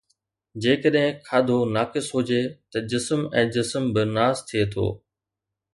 [0.63, 4.87] جيڪڏهن کاڌو ناقص هجي ته جسم ۽ جسم به ناس ٿئي ٿو